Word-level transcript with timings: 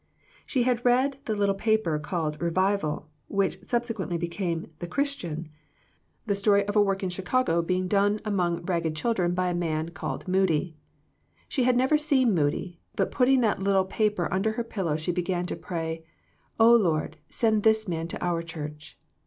She 0.47 0.63
had 0.63 0.83
read 0.83 1.13
in 1.13 1.19
the 1.25 1.35
little 1.35 1.53
paper 1.53 1.99
called 1.99 2.39
Bevival, 2.39 3.05
which 3.27 3.59
subsequently 3.61 4.17
became 4.17 4.65
The 4.79 4.87
Christian, 4.87 5.49
the 6.25 6.33
story 6.33 6.65
of 6.67 6.75
a 6.75 6.81
work 6.81 7.01
being 7.01 7.05
done 7.05 7.05
in 7.05 7.09
Chicago 7.13 7.51
among 7.51 7.67
126 7.67 7.93
THE 7.93 8.01
PEACTICE 8.01 8.29
OF.PEAYEE 8.31 8.73
ragged 8.73 8.95
children 8.95 9.33
by 9.35 9.49
a 9.49 9.53
man 9.53 9.89
called 9.89 10.27
Moody. 10.27 10.75
She 11.47 11.65
had 11.65 11.77
never 11.77 11.99
seen 11.99 12.33
Moody, 12.33 12.79
but 12.95 13.11
putting 13.11 13.41
that 13.41 13.61
little 13.61 13.85
pa 13.85 14.09
per 14.09 14.27
under 14.31 14.53
her 14.53 14.63
pillow, 14.63 14.95
she 14.95 15.11
began 15.11 15.45
to 15.45 15.55
pray," 15.55 16.03
O 16.59 16.73
Lord, 16.75 17.17
send 17.29 17.61
this 17.61 17.87
man 17.87 18.07
to 18.07 18.25
our 18.25 18.41
Church.' 18.41 18.97